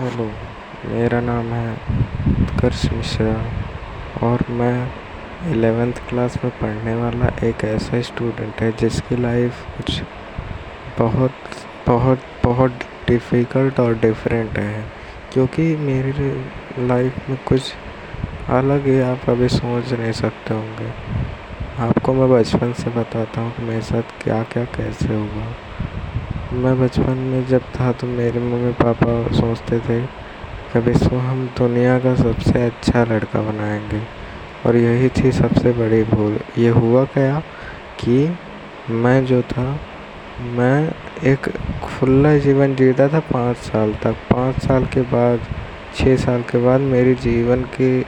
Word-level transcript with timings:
Hello, 0.00 0.24
मेरा 0.84 1.20
नाम 1.20 1.46
है 1.46 1.72
उत्कर्ष 2.42 2.92
मिश्रा 2.92 3.50
और 4.26 4.44
मैं 4.50 4.92
इलेवेंथ 5.50 5.92
क्लास 5.92 6.38
में 6.44 6.58
पढ़ने 6.58 6.94
वाला 6.94 7.46
एक 7.46 7.64
ऐसा 7.64 8.00
स्टूडेंट 8.00 8.60
है 8.60 8.72
जिसकी 8.72 9.16
लाइफ 9.16 9.52
कुछ 9.76 10.02
बहुत 10.98 11.30
बहुत 11.86 12.20
बहुत 12.44 12.70
डिफ़िकल्ट 13.08 13.80
और 13.80 13.94
डिफरेंट 13.94 14.58
है। 14.58 14.84
क्योंकि 15.32 15.76
मेरी 15.76 16.30
लाइफ 16.86 17.30
में 17.30 17.38
कुछ 17.46 17.74
अलग 18.48 18.86
ही 18.86 19.00
आप 19.00 19.20
कभी 19.26 19.48
सोच 19.48 19.92
नहीं 19.92 20.12
सकते 20.12 20.54
होंगे। 20.54 20.90
आपको 21.78 22.12
मैं 22.12 22.30
बचपन 22.30 22.72
से 22.72 22.90
बताता 22.90 23.40
हूँ 23.40 23.52
कि 23.56 23.62
मेरे 23.62 23.82
साथ 23.82 24.02
क्या 24.22 24.42
क्या 24.42 24.64
कैसे 24.64 25.14
हुआ। 25.14 25.52
मैं 26.52 26.80
बचपन 26.80 27.12
में 27.12 27.46
जब 27.46 27.60
था 27.60 27.92
तो 27.92 28.06
मेरे 28.06 28.40
मम्मी 28.40 28.72
पापा 28.72 29.32
सोचते 29.32 29.78
थे 29.78 30.00
कभी 30.72 30.90
इसको 30.90 31.18
हम 31.18 31.50
दुनिया 31.58 31.98
का 31.98 32.14
सबसे 32.14 32.62
अच्छा 32.62 33.04
लड़का 33.04 33.40
बनाएँगे। 33.40 34.02
और 34.66 34.76
यही 34.76 35.08
थी 35.08 35.32
सबसे 35.32 35.72
बड़ी 35.72 36.02
भूल। 36.04 36.38
ये 36.58 36.68
हुआ 36.68 37.04
क्या 37.04 37.40
कि 38.00 38.36
मैं 38.90 39.26
जो 39.26 39.42
था, 39.42 39.80
मैं 40.40 40.92
एक 41.24 41.48
खुला 41.82 42.38
जीवन 42.38 42.74
जीता 42.74 43.08
था 43.08 43.20
पाँच 43.20 43.56
साल 43.56 43.94
तक। 43.94 44.12
पाँच 44.12 44.62
साल 44.62 44.86
के 44.86 45.00
बाद, 45.00 45.40
छः 45.94 46.16
साल 46.16 46.42
के 46.42 46.58
बाद 46.58 46.80
मेरी 46.80 47.14
जीवन 47.14 47.62
की 47.62 48.06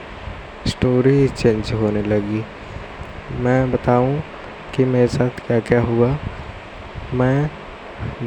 स्टोरी 0.67 1.27
चेंज 1.27 1.73
होने 1.73 2.03
लगी। 2.03 2.45
मैं 3.39 3.71
बताऊँ 3.71 4.23
कि 4.75 4.85
मेरे 4.85 5.07
साथ 5.07 5.29
क्या 5.29 5.59
क्या 5.59 5.81
हुआ। 5.81 6.17
मैं 7.13 7.60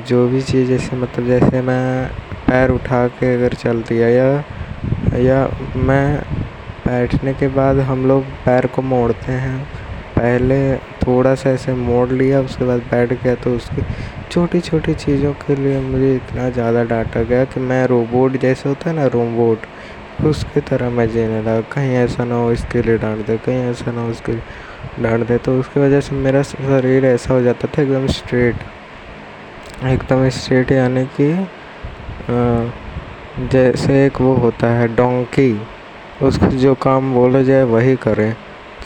जो 0.09 0.27
भी 0.29 0.43
चीज़ 0.43 0.69
जैसे 0.69 0.97
मतलब 0.97 1.27
जैसे 1.27 1.61
मैं 1.63 2.09
पैर 2.49 2.71
उठा 2.71 3.07
के 3.11 3.35
अगर 3.35 3.55
चल 3.55 3.83
दिया 3.83 4.09
या 4.09 5.19
या 5.21 5.49
मैं 5.79 6.19
बैठने 6.87 7.33
के 7.35 7.49
बाद 7.51 7.79
हम 7.81 8.07
लोग 8.07 8.25
पैर 8.45 8.67
को 8.67 8.83
मोड़ते 8.83 9.33
हैं। 9.33 9.59
पहले 10.17 10.77
थोड़ा 10.99 11.35
सा 11.35 11.51
ऐसे 11.51 11.73
मोड़ 11.75 12.09
लिया, 12.11 12.41
उसके 12.41 12.65
बाद 12.65 12.81
बैठ 12.91 13.13
गया 13.23 13.35
तो 13.35 13.55
उसकी 13.57 13.83
छोटी 14.31 14.61
छोटी 14.61 14.95
चीज़ों 14.95 15.33
के 15.37 15.57
लिए 15.57 15.81
मुझे 15.81 16.15
इतना 16.17 16.49
ज़्यादा 16.51 16.85
डांटा 16.85 17.23
गया 17.23 17.45
कि 17.45 17.61
मैं 17.61 17.87
रोबोट 17.87 18.37
जैसे 18.37 18.69
होता 18.69 18.91
है 18.91 18.97
ना, 18.97 19.07
रोबोट, 19.07 19.67
उसकी 20.27 20.61
तरह 20.61 20.91
मैं 20.91 21.09
जीने 21.11 21.41
लगा। 21.41 21.61
कहीं 21.73 21.95
ऐसा 21.97 22.25
ना 22.25 22.35
हो 22.35 22.53
इसके 22.53 22.83
लिए 22.83 22.99
डांट 22.99 23.27
दे, 23.27 23.37
कहीं 23.37 23.71
ऐसा 23.71 23.93
ना 23.93 24.01
हो 24.01 24.11
उसके 24.11 24.33
लिए 24.33 25.03
डांट 25.03 25.27
दे। 25.29 25.39
तो 25.39 25.59
उसकी 25.61 25.81
वजह 25.81 26.01
से 26.01 26.15
मेरा 26.17 26.43
शरीर 26.45 27.05
ऐसा 27.07 27.35
हो 27.35 27.41
जाता 27.43 27.69
था 27.69 27.83
एकदम 27.83 28.07
स्ट्रेट। 28.13 28.57
एकदम 29.85 30.29
स्ट्रेट 30.31 30.71
यानी 30.73 31.05
कि 31.19 31.27
जैसे 33.53 34.05
एक 34.05 34.21
वो 34.21 34.35
होता 34.35 34.67
है 34.75 34.87
डोंकी 34.97 35.51
उसको 36.23 36.47
जो 36.59 36.75
काम 36.83 37.13
बोला 37.15 37.43
जाए 37.43 37.63
वही 37.65 37.95
करें। 37.97 38.35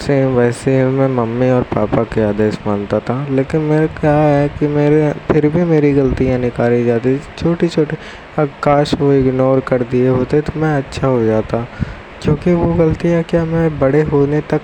सेम 0.01 0.35
वैसे 0.37 0.77
ही 0.77 0.85
मैं 0.89 1.09
मम्मी 1.09 1.51
और 1.51 1.63
पापा 1.75 2.03
के 2.05 2.23
आदेश 2.23 2.59
मानता 2.67 2.99
था। 3.01 3.17
लेकिन 3.31 3.61
मेरे 3.61 3.87
क्या 4.01 4.13
है 4.13 4.49
कि 4.49 4.67
मेरे, 4.69 5.13
फिर 5.31 5.49
भी 5.49 5.65
मेरी 5.65 5.93
गलतियाँ 5.93 6.39
निकाली 6.39 6.85
जाती 6.85 7.17
छोटी 7.39 7.69
छोटी 7.69 7.97
अब 8.39 8.51
काश 8.63 8.95
वो 9.01 9.13
इग्नोर 9.13 9.61
कर 9.69 9.83
दिए 9.85 10.09
होते 10.09 10.41
तो 10.41 10.61
मैं 10.61 10.77
अच्छा 10.77 11.07
हो 11.07 11.25
जाता। 11.25 11.67
क्योंकि 12.23 12.55
वो 12.55 12.73
गलतियाँ 12.75 13.23
क्या 13.23 13.45
मैं 13.45 13.79
बड़े 13.79 14.03
होने 14.03 14.41
तक 14.51 14.61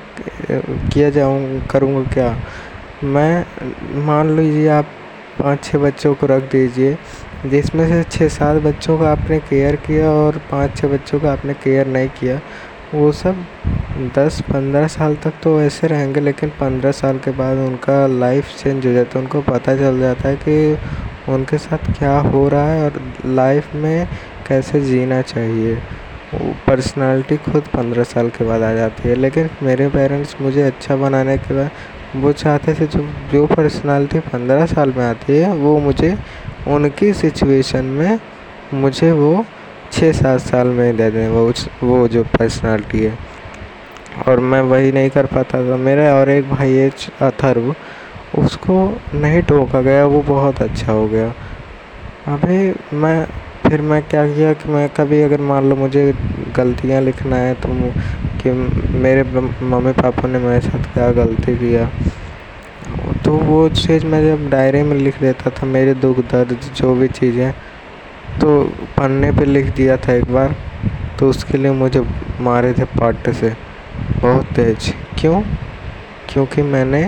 किया 0.51 1.11
जाऊँ, 1.11 1.61
करूँगा 1.71 2.13
क्या? 2.13 2.37
मैं, 3.05 3.45
मान 4.07 4.37
लीजिए 4.37 4.69
आप 4.71 4.87
पाँच 5.35 5.65
छः 5.65 5.79
बच्चों 5.79 6.15
को 6.15 6.27
रख 6.27 6.51
दीजिए। 6.53 6.97
जिसमें 7.47 7.87
से 7.89 8.03
छः 8.11 8.29
सात 8.31 8.63
बच्चों 8.63 8.99
का 8.99 9.11
आपने 9.13 9.39
केयर 9.41 9.77
किया 9.77 10.11
और 10.11 10.39
पाँच 10.51 10.77
छः 10.77 10.89
बच्चों 10.89 11.21
का 11.21 11.33
आपने 11.33 11.55
केयर 11.55 11.87
नहीं 11.89 12.09
किया, 12.11 12.41
वो 12.95 13.11
सब 13.13 13.45
दस 14.17 14.41
पंद्रह 14.43 14.87
साल 14.89 15.17
तक 15.25 15.33
तो 15.43 15.61
ऐसे 15.63 15.87
रहेंगे, 15.87 16.21
लेकिन 16.21 16.51
पंद्रह 16.61 16.93
साल 16.93 17.19
के 17.19 17.31
बाद 17.33 17.59
उनका 17.59 18.07
लाइफ 18.09 18.57
चेंज 18.59 18.87
हो 18.87 18.93
जाता 18.93 19.19
है। 19.19 19.25
उनको 19.25 19.41
पता 19.43 19.77
चल 19.77 20.01
जाता 20.01 20.29
है 20.29 20.37
कि 20.39 20.79
उनके 21.33 21.59
साथ 21.59 21.93
क्या 21.99 22.19
हो 22.21 22.49
रहा 22.49 22.73
है 22.73 22.85
और 22.85 23.01
लाइफ 23.27 23.75
में 23.75 24.09
कैसे 24.49 24.81
जीना 24.81 25.21
चाहिए। 25.25 25.77
पर्सनालिटी 26.67 27.37
खुद 27.43 27.69
पंद्रह 27.75 28.05
साल 28.05 28.29
के 28.29 28.45
बाद 28.45 28.63
आ 28.63 28.73
जाती 28.75 29.09
है। 29.09 29.15
लेकिन 29.15 29.49
मेरे 29.63 29.89
पेरेंट्स 29.89 30.35
मुझे 30.41 30.63
अच्छा 30.63 30.97
बनाने 30.97 31.37
के 31.39 31.55
बाद 31.55 31.71
वो 32.15 32.33
चाहते 32.33 32.75
थे 32.75 32.87
जो 32.87 33.09
जो 33.33 33.47
पर्सनालिटी 33.47 34.19
पंद्रह 34.19 34.67
साल 34.67 34.93
में 34.97 35.05
आती 35.07 35.37
है, 35.37 35.55
वो 35.55 35.79
मुझे, 35.79 36.19
उनकी 36.69 37.13
सिचुएशन 37.13 37.85
में 37.85 38.19
मुझे 38.75 39.13
वो 39.13 39.45
छः 39.93 40.13
सात 40.13 40.41
साल 40.41 40.67
में 40.67 40.97
दे 40.97 41.11
दें, 41.11 41.29
वो 41.29 41.53
वो 41.83 42.09
जो 42.09 42.23
पर्सनालिटी 42.23 43.05
है। 43.05 43.19
और 44.29 44.41
मैं 44.41 44.61
वही 44.61 44.93
नहीं 44.93 45.11
कर 45.11 45.27
पाता 45.27 45.59
था। 45.59 45.77
मेरा 45.77 46.15
और 46.15 46.29
एक 46.29 46.51
भाई 46.51 46.73
है, 46.73 46.91
अथर्व, 47.23 47.75
उसको 48.39 49.01
नहीं 49.15 49.43
टोका 49.43 49.81
गया, 49.81 50.07
वो 50.07 50.23
बहुत 50.23 50.63
अच्छा 50.63 50.93
हो 50.93 51.07
गया। 51.07 51.29
अभी 52.27 52.75
मैं, 52.97 53.27
फिर 53.69 53.81
मैं 53.81 54.03
क्या 54.03 54.27
किया 54.27 54.53
कि 54.53 54.69
मैं 54.69 54.89
कभी 54.89 55.23
अगर 55.23 55.41
मान 55.41 55.69
लो 55.69 55.77
मुझे 55.77 56.15
गलतियाँ 56.57 57.03
लिखना 57.03 57.37
है 57.37 57.55
तो 57.55 57.69
कि 58.45 58.51
मेरे 58.99 59.23
मम्मी 59.23 59.93
पापा 59.95 60.29
ने 60.29 60.39
मेरे 60.39 60.61
साथ 60.61 60.93
क्या 60.95 61.11
गलती 61.15 61.57
किया। 61.59 61.89
तो 63.25 63.33
वो 63.33 63.69
चीज़ 63.71 64.05
मैं 64.07 64.23
जब 64.25 64.49
डायरी 64.51 64.83
में 64.83 64.97
लिख 64.97 65.21
देता 65.21 65.51
था, 65.51 65.67
मेरे 65.67 65.95
दुख, 65.97 66.19
दर्द, 66.31 66.59
जो 66.77 66.95
भी 66.95 67.09
चीज़ें 67.11 67.53
तो 68.41 68.63
पन्ने 68.99 69.31
पे 69.33 69.45
लिख 69.45 69.75
दिया 69.77 69.97
था 69.99 70.13
एक 70.13 70.33
बार 70.33 70.55
तो 71.19 71.29
उसके 71.31 71.59
लिए 71.59 71.71
मुझे 71.73 72.01
मारे 72.41 72.73
थे 72.73 72.85
पाटे 72.93 73.33
से, 73.33 73.53
बहुत 74.21 74.47
तेज। 74.57 74.93
क्यों? 75.19 75.41
क्योंकि 76.29 76.63
मैंने, 76.65 77.03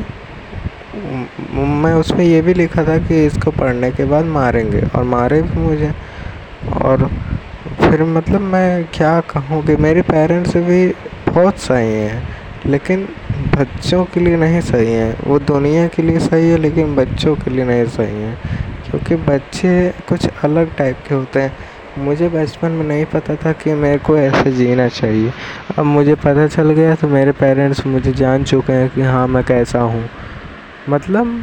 मैं 1.55 1.93
उसमें 1.95 2.25
ये 2.25 2.41
भी 2.43 2.55
लिखा 2.55 2.85
था 2.85 2.97
कि 2.99 3.25
इसको 3.27 3.51
पढ़ने 3.53 3.91
के 3.91 4.05
बाद 4.05 4.25
मारेंगे, 4.33 4.81
और 4.87 5.05
मारे 5.05 5.43
भी 5.43 5.59
मुझे। 5.59 5.93
और 6.83 7.07
फिर 7.81 8.03
मतलब 8.05 8.41
मैं 8.43 8.85
क्या 8.95 9.19
कहूँ 9.31 9.63
कि 9.67 9.77
मेरे 9.77 10.03
पेरेंट्स 10.05 10.57
भी 10.59 10.87
बहुत 11.37 11.59
सही 11.59 11.93
हैं, 11.93 12.23
लेकिन 12.67 13.09
बच्चों 13.57 14.05
के 14.05 14.21
लिए 14.21 14.37
नहीं 14.37 14.61
सही 14.61 14.93
हैं। 14.93 15.17
वो 15.27 15.39
दुनिया 15.39 15.87
के 15.87 16.03
लिए 16.03 16.19
सही 16.19 16.49
है, 16.51 16.57
लेकिन 16.57 16.95
बच्चों 16.97 17.35
के 17.37 17.51
लिए 17.51 17.65
नहीं 17.65 17.85
सही 17.87 18.23
हैं। 18.23 18.37
क्योंकि 18.85 19.17
बच्चे 19.17 19.73
कुछ 20.09 20.29
अलग 20.45 20.77
टाइप 20.77 20.99
के 21.09 21.15
होते 21.15 21.41
हैं। 21.41 21.53
मुझे 21.99 22.29
बचपन 22.29 22.71
में 22.71 22.85
नहीं 22.85 23.05
पता 23.05 23.35
था 23.35 23.53
कि 23.53 23.75
मेरे 23.75 23.99
को 23.99 24.17
ऐसे 24.19 24.53
जीना 24.53 24.89
चाहिए। 24.89 25.33
अब 25.79 25.85
मुझे 25.85 26.15
पता 26.15 26.47
चल 26.47 26.71
गया 26.71 26.95
तो 26.95 27.09
मेरे 27.09 27.33
पेरेंट्स 27.33 27.87
मुझे 27.87 28.13
जान 28.13 28.45
चुके 28.45 28.73
हैं 28.73 28.89
कि 28.91 29.03
हाँ 29.03 29.27
मैं 29.29 29.45
कैसा 29.45 29.81
हूँ। 29.81 30.09
मतलब 30.89 31.43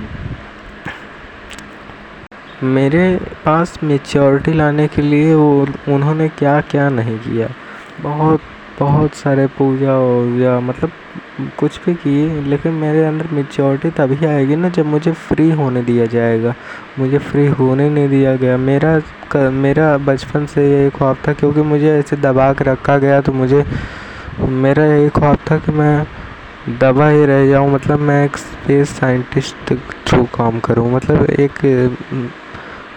मेरे 2.64 3.06
पास 3.46 3.78
मेच्योरिटी 3.84 4.54
लाने 4.54 4.88
के 4.88 5.02
लिए 5.02 5.34
वो 5.34 5.68
उन्होंने 5.88 6.30
क्या 6.30 6.60
क्या 6.62 6.90
नहीं 6.90 7.18
किया। 7.20 7.48
बहुत 8.02 8.42
बहुत 8.80 9.14
सारे 9.16 9.46
पूजा 9.58 9.94
या 10.44 10.60
मतलब 10.60 10.92
कुछ 11.60 11.80
भी 11.86 11.94
किए, 11.96 12.42
लेकिन 12.44 12.74
मेरे 12.74 13.04
अंदर 13.06 13.28
मेच्योरिटी 13.34 13.90
तभी 13.98 14.26
आएगी 14.26 14.56
ना 14.56 14.70
जब 14.70 14.86
मुझे 14.86 15.12
फ्री 15.12 15.50
होने 15.52 15.82
दिया 15.84 16.06
जाएगा। 16.06 16.54
मुझे 17.00 17.18
फ्री 17.20 17.46
होने 17.50 17.90
नहीं 17.90 18.10
दिया 18.10 18.36
गया। 18.36 18.58
मेरा 18.60 19.02
मेरा 19.36 19.98
बचपन 20.00 20.46
से 20.46 20.70
यही 20.72 20.90
ख्वाब 20.90 21.18
था 21.28 21.34
क्योंकि 21.34 21.62
मुझे 21.64 21.92
ऐसे 21.92 22.16
दबा 22.18 22.52
के 22.54 22.64
रखा 22.64 22.98
गया 22.98 23.22
तो 23.22 23.34
मुझे, 23.34 23.64
मेरा 24.42 24.86
यही 24.86 25.10
ख्वाब 25.10 25.38
था 25.52 25.58
कि 25.58 25.72
मैं 25.72 26.06
दबा 26.80 27.10
ही 27.10 27.26
रह 27.26 27.48
जाऊँ। 27.50 27.72
मतलब 27.72 28.00
मैं 28.00 28.24
एक 28.26 28.38
स्पेस 28.38 28.90
साइंटिस्ट 29.00 29.74
थ्रू 30.08 30.24
काम 30.36 30.60
करूँ। 30.60 30.92
मतलब 30.92 31.26
एक 31.30 31.66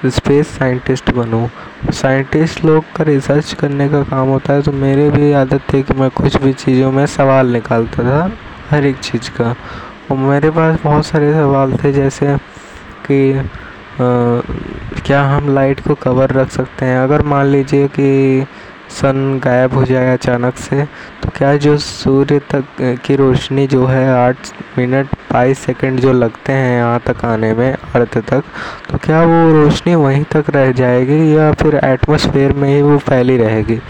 स्पेस 0.06 0.48
साइंटिस्ट 0.48 1.10
बनूँ। 1.10 1.48
साइंटिस्ट 1.92 2.64
लोग 2.64 2.84
का 2.96 3.04
रिसर्च 3.04 3.52
करने 3.52 3.88
का 3.88 4.02
काम 4.04 4.28
होता 4.28 4.52
है 4.52 4.62
तो 4.62 4.72
मेरे 4.74 5.08
भी 5.10 5.32
आदत 5.34 5.62
थी 5.72 5.82
कि 5.82 5.94
मैं 5.94 6.10
कुछ 6.10 6.36
भी 6.36 6.52
चीज़ों 6.54 6.90
में 6.92 7.04
सवाल 7.06 7.52
निकालता 7.52 8.02
था, 8.02 8.30
हर 8.70 8.84
एक 8.84 8.96
चीज़ 8.98 9.30
का। 9.30 9.54
और 10.10 10.16
मेरे 10.18 10.50
पास 10.50 10.78
बहुत 10.84 11.06
सारे 11.06 11.32
सवाल 11.34 11.72
थे, 11.76 11.92
जैसे 11.92 12.36
कि 13.06 13.48
क्या 15.00 15.22
हम 15.24 15.54
लाइट 15.54 15.80
को 15.80 15.94
कवर 15.94 16.32
रख 16.32 16.50
सकते 16.50 16.86
हैं? 16.86 16.98
अगर 16.98 17.22
मान 17.24 17.46
लीजिए 17.46 17.88
कि 17.90 18.46
सन 18.90 19.40
गायब 19.44 19.74
हो 19.74 19.84
जाए 19.84 20.12
अचानक 20.12 20.56
से 20.56 20.84
तो 21.22 21.28
क्या 21.36 21.56
जो 21.56 21.76
सूर्य 21.78 22.38
तक 22.52 22.64
की 23.06 23.16
रोशनी 23.16 23.66
जो 23.66 23.86
है 23.86 24.06
आठ 24.12 24.36
मिनट 24.78 25.14
बाईस 25.32 25.58
सेकंड 25.58 26.00
जो 26.00 26.12
लगते 26.12 26.52
हैं 26.52 26.76
यहाँ 26.78 27.00
तक 27.06 27.24
आने 27.24 27.52
में 27.54 27.72
अर्थ 27.72 28.18
तक 28.28 28.42
तो 28.90 28.98
क्या 28.98 29.22
वो 29.22 29.52
रोशनी 29.52 29.94
वहीं 29.94 30.24
तक 30.32 30.50
रह 30.50 30.72
जाएगी 30.72 31.36
या 31.36 31.52
फिर 31.52 31.80
एटमॉस्फेयर 31.84 32.52
में 32.52 32.68
ही 32.68 32.80
वो 32.82 32.98
फैली 32.98 33.36
रहेगी 33.36 33.80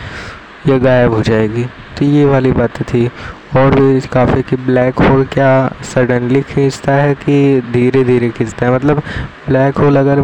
या 0.68 0.78
गायब 0.78 1.12
हो 1.12 1.22
जाएगी? 1.22 1.64
तो 1.98 2.04
ये 2.04 2.24
वाली 2.24 2.52
बात 2.52 2.82
थी। 2.82 3.08
और 3.56 3.74
भी 3.74 4.00
काफ़ी 4.12 4.42
कि 4.42 4.56
ब्लैक 4.56 4.98
होल 4.98 5.24
क्या 5.24 5.50
सडनली 5.94 6.40
खींचता 6.42 6.92
है 6.92 7.14
कि 7.14 7.60
धीरे 7.72 8.02
धीरे 8.04 8.28
खींचता 8.30 8.66
है? 8.66 8.74
मतलब 8.74 8.98
ब्लैक 9.48 9.78
होल 9.78 9.96
अगर 9.96 10.18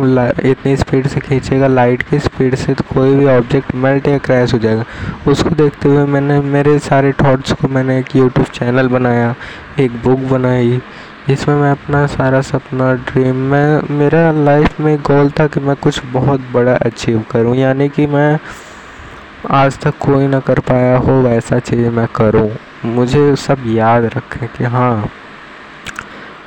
इतनी 0.44 0.76
स्पीड 0.76 1.06
से 1.06 1.20
खींचेगा 1.20 1.66
लाइट 1.66 2.02
की 2.02 2.18
स्पीड 2.18 2.54
से 2.54 2.74
तो 2.74 2.84
कोई 2.94 3.14
भी 3.14 3.26
ऑब्जेक्ट 3.26 3.74
मेल्ट 3.74 4.08
या 4.08 4.18
क्रैश 4.18 4.54
हो 4.54 4.58
जाएगा। 4.58 4.84
उसको 5.28 5.50
देखते 5.50 5.88
हुए 5.88 6.04
मैंने, 6.06 6.40
मेरे 6.40 6.78
सारे 6.78 7.12
थॉट्स 7.12 7.52
को 7.52 7.68
मैंने 7.68 7.98
एक 7.98 8.16
यूट्यूब 8.16 8.46
चैनल 8.46 8.88
बनाया, 8.88 9.34
एक 9.80 9.90
बुक 10.04 10.20
बनाई। 10.20 10.80
जिसमें 11.28 11.54
मैं 11.56 11.70
अपना 11.70 12.06
सारा 12.06 12.40
सपना 12.40 12.92
ड्रीम 12.94 13.36
मैं, 13.36 13.96
मेरा 13.98 14.30
लाइफ 14.32 14.80
में 14.80 14.96
गोल 14.98 15.30
था 15.30 15.46
कि 15.46 15.60
मैं 15.60 15.76
कुछ 15.76 16.00
बहुत 16.04 16.40
बड़ा 16.52 16.74
अचीव 16.74 17.24
करूँ। 17.30 17.56
यानी 17.56 17.88
कि 17.88 18.06
मैं 18.06 18.38
आज 19.50 19.78
तक 19.78 19.94
कोई 20.00 20.26
ना 20.26 20.40
कर 20.40 20.58
पाया 20.60 20.96
हो, 20.96 21.20
वैसा 21.22 21.58
चीज़ 21.58 21.88
मैं 21.88 22.06
करूँ। 22.16 22.50
मुझे 22.84 23.34
सब 23.36 23.58
याद 23.66 24.04
रखें 24.04 24.48
कि 24.48 24.64
हाँ 24.64 25.08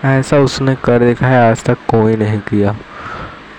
ऐसा 0.06 0.38
उसने 0.38 0.76
कर 0.76 1.00
देखा 1.00 1.28
है, 1.28 1.50
आज 1.50 1.64
तक 1.64 1.78
कोई 1.90 2.16
नहीं 2.16 2.40
किया। 2.40 2.76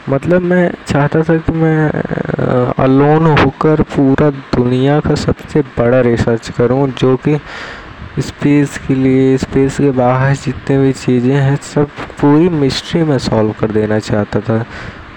मतलब 0.09 0.43
मैं 0.43 0.71
चाहता 0.87 1.23
था 1.23 1.37
कि 1.37 1.53
मैं 1.53 1.91
अलोन 2.79 3.27
होकर 3.39 3.83
पूरा 3.83 4.31
दुनिया 4.31 4.99
का 5.01 5.15
सबसे 5.15 5.61
बड़ा 5.79 6.01
रिसर्च 6.01 6.49
करूँ, 6.49 6.89
जो 6.91 7.17
कि 7.17 7.39
स्पेस 8.19 8.79
के 8.79 8.95
लिए 8.95 9.37
स्पेस 9.39 9.77
के 9.77 9.91
बाहर 9.91 10.35
जितने 10.35 10.79
भी 10.79 10.93
चीज़ें 10.93 11.35
हैं, 11.35 11.57
सब 11.57 11.89
पूरी 12.21 12.49
मिस्ट्री 12.49 13.03
में 13.03 13.19
सॉल्व 13.19 13.55
कर 13.61 13.71
देना 13.71 13.99
चाहता 13.99 14.41
था। 14.41 14.65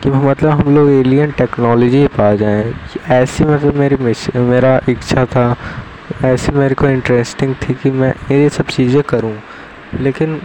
कि 0.04 0.10
मतलब 0.10 0.50
हम 0.50 0.76
लोग 0.76 0.90
एलियन 0.90 1.32
टेक्नोलॉजी 1.32 2.06
पा 2.08 2.34
जाएँ। 2.36 2.74
ऐसी 3.10 3.44
मतलब 3.44 3.76
मेरी 3.76 3.96
मेरा 4.40 4.80
इच्छा 4.90 5.26
था 5.26 5.56
ऐसी 6.26 6.52
मेरे 6.52 6.76
को 6.76 6.88
इंटरेस्टिंग 6.88 7.56
थी 7.62 7.74
कि 7.74 7.92
मैं 7.92 8.14
ये 8.32 8.50
सब 8.50 8.68
चीज़ें 8.68 9.02
करूँ, 9.04 9.34
लेकिन 10.00 10.40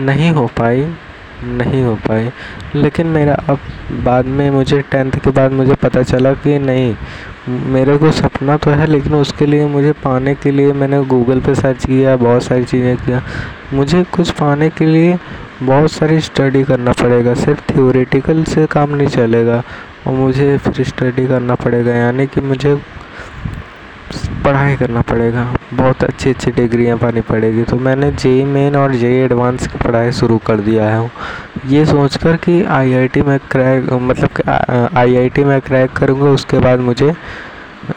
नहीं 0.00 0.30
हो 0.30 0.46
पाई, 0.58 0.84
नहीं 1.44 1.82
हो 1.84 1.94
पाई। 2.08 2.30
लेकिन 2.74 3.06
मेरा 3.06 3.34
अब 3.48 3.58
बाद 4.04 4.26
में 4.26 4.50
मुझे 4.50 4.80
टेंथ 4.90 5.12
के 5.12 5.30
बाद 5.30 5.52
मुझे 5.52 5.74
पता 5.74 6.02
चला 6.02 6.32
कि 6.34 6.58
नहीं, 6.58 6.94
मेरे 7.48 7.96
को 7.98 8.10
सपना 8.12 8.56
तो 8.56 8.70
है, 8.70 8.86
लेकिन 8.86 9.14
उसके 9.14 9.46
लिए 9.46 9.66
मुझे 9.66 9.92
पाने 10.04 10.34
के 10.34 10.50
लिए 10.50 10.72
मैंने 10.72 11.02
गूगल 11.04 11.40
पे 11.40 11.54
सर्च 11.54 11.84
किया, 11.86 12.16
बहुत 12.16 12.42
सारी 12.42 12.64
चीज़ें 12.64 12.96
किया। 12.96 13.22
मुझे 13.72 14.02
कुछ 14.04 14.30
पाने 14.30 14.68
के 14.70 14.86
लिए 14.86 15.18
बहुत 15.62 15.92
सारी 15.92 16.20
स्टडी 16.20 16.62
करना 16.64 16.92
पड़ेगा, 16.92 17.34
सिर्फ़ 17.34 17.60
थ्योरेटिकल 17.72 18.42
से 18.44 18.66
काम 18.66 18.94
नहीं 18.94 19.08
चलेगा, 19.08 19.62
और 20.06 20.12
मुझे 20.12 20.56
फिर 20.58 20.84
स्टडी 20.84 21.26
करना 21.26 21.54
पड़ेगा, 21.54 21.94
यानी 21.94 22.26
कि 22.26 22.40
मुझे 22.40 22.74
पढ़ाई 24.44 24.76
करना 24.76 25.00
पड़ेगा। 25.02 25.46
बहुत 25.74 26.04
अच्छी 26.04 26.30
अच्छी 26.30 26.50
डिग्रियाँ 26.52 26.96
पानी 26.98 27.20
पड़ेगी। 27.22 27.62
तो 27.64 27.76
मैंने 27.78 28.10
जे 28.12 28.44
मेन 28.46 28.76
और 28.76 28.94
जे 28.94 29.12
एडवांस 29.24 29.66
की 29.66 29.78
पढ़ाई 29.78 30.12
शुरू 30.12 30.38
कर 30.46 30.60
दिया 30.60 30.88
है। 30.88 31.10
ये 31.68 31.84
सोचकर 31.86 32.36
कि 32.38 32.62
आईआईटी 32.64 33.22
में 33.22 33.38
क्रैक 33.50 33.92
मतलब 33.92 34.48
आई 34.48 34.86
आईआईटी 34.96 35.44
में 35.44 35.60
क्रैक 35.60 35.92
करूँगा, 35.92 36.30
उसके 36.30 36.58
बाद 36.58 36.80
मुझे 36.80 37.14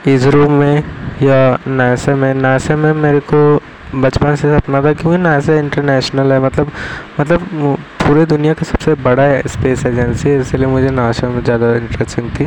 इसरो 0.08 0.48
में 0.50 0.84
या 1.22 1.58
नासा 1.68 2.16
में 2.16 2.34
नासा 2.36 2.76
में 2.76 2.94
मेरे 2.94 3.20
को 3.34 3.60
बचपन 3.96 4.36
से 4.36 4.56
सपना 4.56 4.82
था 4.84 4.94
क्योंकि 4.94 5.18
नासा 5.18 5.54
इंटरनेशनल 5.56 6.32
है। 6.32 6.40
मतलब 6.40 6.72
मतलब 7.20 7.78
पूरे 8.02 8.26
दुनिया 8.26 8.54
का 8.54 8.64
सबसे 8.66 8.94
बड़ा 9.04 9.26
स्पेस 9.48 9.86
एजेंसी 9.86 10.30
है, 10.30 10.40
इसलिए 10.42 10.68
मुझे 10.68 10.90
नासा 10.92 11.30
में 11.30 11.44
ज़्यादा 11.44 11.74
इंटरेस्टिंग 11.76 12.30
थी। 12.32 12.46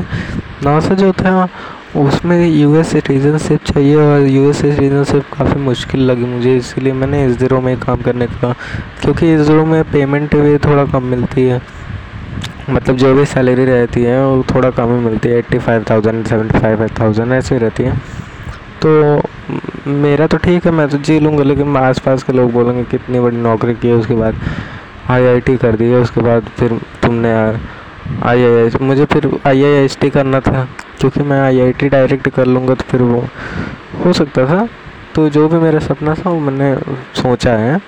नासा 0.64 0.94
जो 0.94 1.12
था 1.12 1.48
उसमें 1.96 2.46
यू 2.46 2.74
एस 2.76 2.88
सिटीजनशिप 2.88 3.62
चाहिए 3.64 3.94
और 3.96 4.26
यूएस 4.28 4.56
सिटीजनशिप 4.56 5.22
काफ़ी 5.32 5.60
मुश्किल 5.60 6.00
लगी 6.00 6.24
मुझे, 6.24 6.56
इसलिए 6.56 6.92
मैंने 6.92 7.24
इसरो 7.26 7.60
में 7.60 7.76
काम 7.78 8.02
करने 8.02 8.26
का, 8.26 8.52
क्योंकि 9.02 9.32
इसरो 9.34 9.64
में 9.66 9.82
पेमेंट 9.92 10.36
भी 10.36 10.56
थोड़ा 10.58 10.84
कम 10.92 11.04
मिलती 11.04 11.46
है। 11.46 11.60
मतलब 12.70 12.96
जो 12.96 13.14
भी 13.14 13.24
सैलरी 13.24 13.64
रहती 13.64 14.02
है, 14.02 14.24
वो 14.24 14.44
थोड़ा 14.54 14.70
कम 14.70 14.94
ही 14.94 15.04
मिलती 15.04 15.28
है 15.28 15.38
eighty 15.38 15.58
five 15.58 15.84
thousand 15.90 16.26
seventy 16.26 16.58
five 16.58 16.86
thousand 17.00 17.32
ऐसे 17.32 17.58
रहती 17.58 17.82
है। 17.82 17.96
तो 18.84 19.22
मेरा 19.86 20.26
तो 20.26 20.36
ठीक 20.36 20.66
है, 20.66 20.72
मैं 20.72 20.88
तो 20.88 20.98
जी 20.98 21.18
लूँगा, 21.20 21.42
लेकिन 21.44 21.76
आस 21.76 21.98
पास 21.98 22.22
के 22.22 22.32
लोग 22.32 22.52
बोलेंगे 22.52 22.84
कितनी 22.90 23.20
बड़ी 23.20 23.36
नौकरी 23.36 23.74
की 23.74 23.88
है, 23.88 23.94
उसके 23.94 24.14
बाद 24.14 24.40
आईआईटी 25.10 25.56
कर 25.56 25.76
दी 25.76 25.84
है, 25.84 25.96
उसके 25.96 26.20
बाद 26.20 26.50
फिर 26.58 26.78
तुमने 27.02 27.32
आई 27.32 28.44
आई 28.44 28.64
एस 28.66 28.80
मुझे 28.80 29.04
फिर 29.04 29.28
आई 29.46 29.62
आई 29.64 29.84
एस 29.84 29.98
टी 30.00 30.10
करना 30.10 30.40
था। 30.40 30.66
क्योंकि 31.00 31.22
मैं 31.22 31.40
आई 31.40 31.60
आई 31.60 31.72
टी 31.72 31.88
डायरेक्ट 31.88 32.28
कर 32.28 32.46
लूँगा 32.46 32.74
तो 32.74 32.84
फिर 32.90 33.02
वो 33.02 33.24
हो 34.04 34.12
सकता 34.12 34.46
था। 34.46 34.66
तो 35.14 35.28
जो 35.28 35.48
भी 35.48 35.58
मेरा 35.58 35.78
सपना 35.78 36.14
था, 36.14 36.30
वो 36.30 36.40
मैंने 36.40 36.74
सोचा 37.20 37.52
है। 37.56 37.80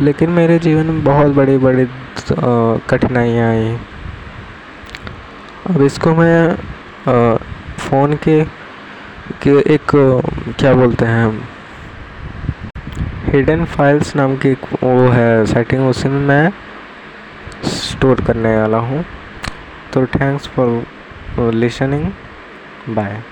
लेकिन 0.00 0.30
मेरे 0.30 0.58
जीवन 0.58 0.86
में 0.86 1.02
बहुत 1.04 1.32
बड़ी 1.34 1.56
बड़ी 1.58 1.86
कठिनाइयाँ 2.90 3.50
आई। 3.50 3.76
अब 5.70 5.82
इसको 5.82 6.14
मैं 6.14 6.56
फ़ोन 7.78 8.14
के 8.24 8.42
के 9.42 9.50
एक, 9.74 9.90
क्या 10.58 10.72
बोलते 10.74 11.04
हैं 11.04 11.48
हिडन 13.26 13.64
फाइल्स 13.66 14.14
नाम 14.16 14.36
की 14.36 14.48
एक 14.48 14.66
वो 14.82 15.08
है 15.08 15.44
सेटिंग 15.46 15.88
उसी 15.88 16.08
में 16.08 16.20
मैं 16.26 16.50
स्टोर 17.70 18.20
करने 18.26 18.56
वाला 18.56 18.78
हूँ। 18.80 19.04
तो 19.92 20.06
थैंक्स 20.08 20.46
फॉर 20.48 20.82
लिसनिंग 21.38 22.10
बाय 22.94 23.22